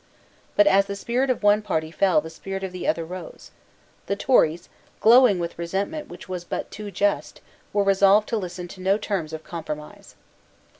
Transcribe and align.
But 0.55 0.65
as 0.65 0.87
the 0.87 0.95
spirit 0.95 1.29
of 1.29 1.43
one 1.43 1.61
party 1.61 1.91
fell 1.91 2.21
the 2.21 2.31
spirit 2.31 2.63
of 2.63 2.71
the 2.71 2.87
other 2.87 3.05
rose. 3.05 3.51
The 4.07 4.15
Tories, 4.15 4.67
glowing 4.99 5.37
with 5.37 5.59
resentment 5.59 6.07
which 6.07 6.27
was 6.27 6.43
but 6.43 6.71
too 6.71 6.89
just, 6.89 7.39
were 7.71 7.83
resolved 7.83 8.27
to 8.29 8.37
listen 8.37 8.67
to 8.69 8.81
no 8.81 8.97
terms 8.97 9.31
of 9.31 9.43
compromise. 9.43 10.15